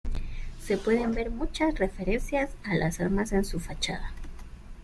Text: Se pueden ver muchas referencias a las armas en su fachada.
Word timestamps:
Se 0.59 0.79
pueden 0.79 1.11
ver 1.13 1.29
muchas 1.29 1.77
referencias 1.77 2.49
a 2.63 2.73
las 2.73 2.99
armas 2.99 3.33
en 3.33 3.45
su 3.45 3.59
fachada. 3.59 4.09